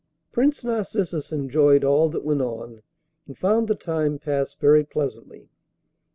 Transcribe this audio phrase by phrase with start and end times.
[0.31, 2.81] Prince Narcissus enjoyed all that went on,
[3.27, 5.47] and found the time pass very pleasantly.